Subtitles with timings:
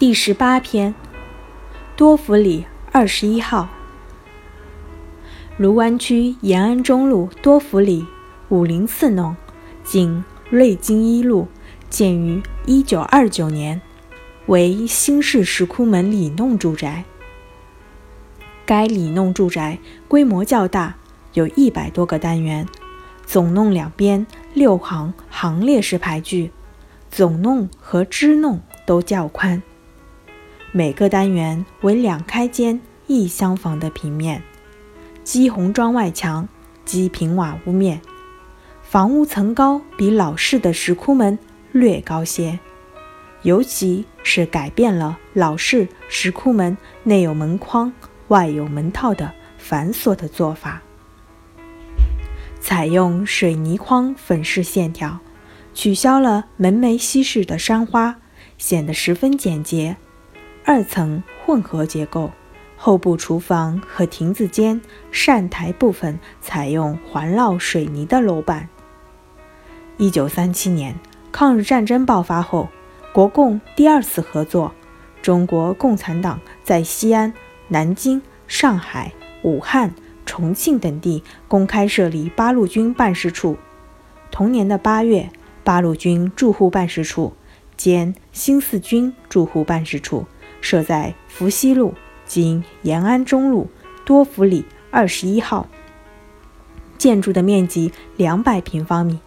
[0.00, 0.94] 第十八篇，
[1.94, 3.68] 多福里二十一号，
[5.58, 8.06] 卢湾区延安中路多福里
[8.48, 9.36] 五零四弄，
[9.84, 11.48] 经瑞金一路，
[11.90, 13.82] 建于一九二九年，
[14.46, 17.04] 为新式石窟门里弄住宅。
[18.64, 19.78] 该里弄住宅
[20.08, 20.96] 规模较大，
[21.34, 22.66] 有一百多个单元，
[23.26, 26.52] 总弄两边六行行列式排序，
[27.10, 29.62] 总弄和支弄都较宽。
[30.72, 34.40] 每个单元为两开间一厢房的平面，
[35.24, 36.48] 基红砖外墙，
[36.84, 38.00] 基平瓦屋面。
[38.80, 41.36] 房屋层高比老式的石窟门
[41.72, 42.60] 略高些，
[43.42, 47.92] 尤其是改变了老式石窟门内有门框、
[48.28, 50.82] 外有门套的繁琐的做法，
[52.60, 55.18] 采用水泥框粉饰线条，
[55.74, 58.18] 取消了门楣西式的山花，
[58.56, 59.96] 显得十分简洁。
[60.72, 62.30] 二层混合结构，
[62.76, 68.68] 后部厨房和亭子间扇台部分采用环绕水泥的楼板。
[69.96, 70.94] 一九三七年，
[71.32, 72.68] 抗日战争爆发后，
[73.12, 74.72] 国共第二次合作，
[75.20, 77.34] 中国共产党在西安、
[77.66, 79.92] 南京、上海、武汉、
[80.24, 83.58] 重庆等地公开设立八路军办事处。
[84.30, 85.30] 同年的八月，
[85.64, 87.32] 八路军驻沪办事处
[87.76, 90.26] 兼新四军驻沪办事处。
[90.60, 91.94] 设在福西路
[92.26, 93.68] （今延安中路）
[94.04, 95.68] 多福里二十一号。
[96.98, 99.18] 建筑的面积两百平方米，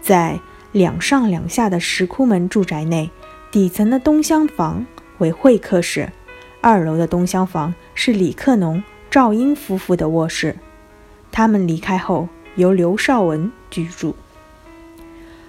[0.00, 0.40] 在
[0.72, 3.10] 两上两下的石窟门住宅内，
[3.50, 4.86] 底层的东厢房
[5.18, 6.10] 为会客室，
[6.62, 10.56] 二楼的东厢房是李克农、赵英夫妇的卧室。
[11.30, 14.16] 他们离开后，由刘少文居住。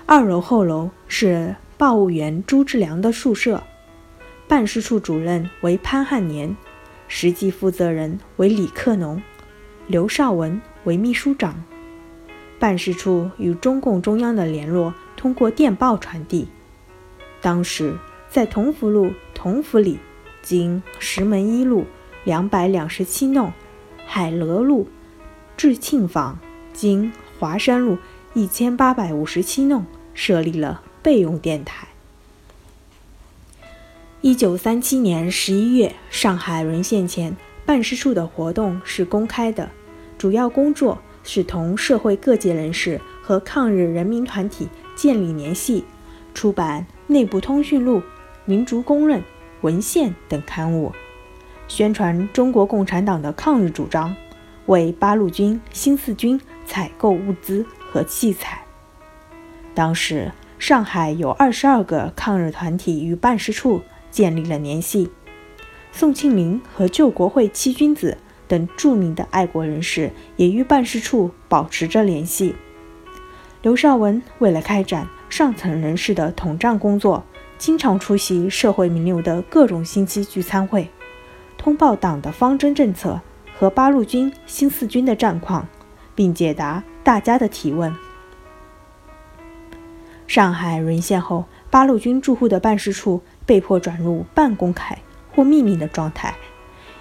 [0.06, 3.64] 二楼后楼是报务员朱志良的宿舍。
[4.54, 6.56] 办事处主任为潘汉年，
[7.08, 9.20] 实际负责人为李克农，
[9.88, 11.64] 刘少文为秘书长。
[12.60, 16.48] 办事处与中共中央的联络通过电报传递。
[17.42, 17.98] 当时
[18.30, 19.98] 在同福路同福里，
[20.44, 21.86] 经石门一路
[22.24, 23.52] 两百两十七弄，
[24.06, 24.88] 海螺路
[25.58, 26.38] 至庆坊，
[26.74, 27.98] 经华山路
[28.36, 29.84] 一千八百五十七弄，
[30.14, 31.88] 设立了备用电台。
[34.24, 37.36] 一九三七年十一月，上海沦陷前，
[37.66, 39.70] 办事处的活动是公开的，
[40.18, 45.84] 主要工作是同社会各界人士和抗日人民团体建立联系，
[46.34, 48.02] 出版内部通讯录、
[48.46, 49.22] 民族公认
[49.60, 50.94] 文献等刊物，
[51.68, 54.16] 宣传中国共产党的抗日主张，
[54.68, 58.64] 为八路军、新四军采购物资和器材。
[59.76, 63.82] 当时，上海有二十二个抗日团体与办事处。
[64.14, 65.10] 建立了联系，
[65.92, 68.16] 宋庆龄和救国会七君子
[68.48, 72.56] 等著名的爱国人士也与办事处保持着联系。
[73.64, 77.24] 刘少文为了开展上层人士的统战工作，
[77.58, 80.88] 经常出席社会名流的各种星期聚餐会，
[81.58, 83.20] 通报党的方针政策
[83.58, 85.68] 和八路军、新四军的战况，
[86.14, 87.92] 并解答大家的提问。
[90.28, 93.24] 上海沦陷后，八路军驻沪的办事处。
[93.46, 94.98] 被迫转入半公开
[95.36, 96.36] 或秘密的状态。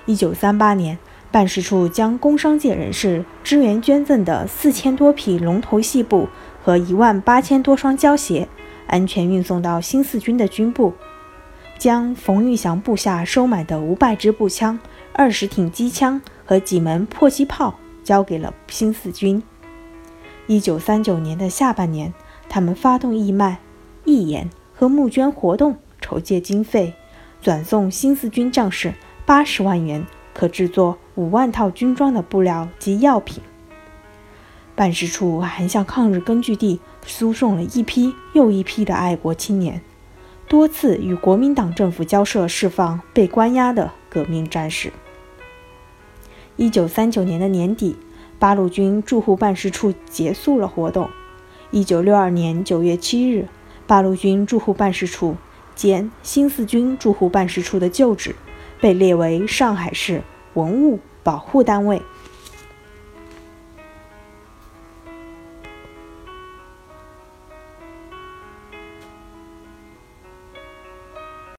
[0.07, 0.99] 一九三八年，
[1.31, 6.29] 办事处将工商界人士支援捐赠的四千多匹龙头细布
[6.63, 8.49] 和一万八千多双胶鞋
[8.87, 10.93] 安全运送到新四军的军部，
[11.79, 14.79] 将冯玉祥部下收买的五百支步枪、
[15.13, 19.43] 二十挺机枪和几门迫击炮交给了新四军。
[20.49, 22.13] 一九三九年的下半年，
[22.49, 23.59] 他们发动义卖、
[24.05, 25.77] 义演和募捐活动。
[26.13, 26.93] 筹借经费，
[27.41, 28.93] 转送新四军将士
[29.25, 33.43] 八十万元，可制作五万套军装的布料及药品。
[34.75, 39.81] 办事处还向抗日根据地输送了一批又一批的爱国青年，
[40.47, 44.93] 多次与国民党政府交涉释放被关押的革命战士。
[46.57, 47.97] 一九三九年的年底，
[48.39, 51.09] 八路军驻沪办事处结束了活动。
[51.71, 53.49] 一九六二年九月七日，
[53.87, 55.37] 八路军驻沪办事处。
[55.75, 58.35] 兼新四军驻沪办事处的旧址
[58.81, 60.23] 被列为上海市
[60.55, 62.01] 文物保护单位。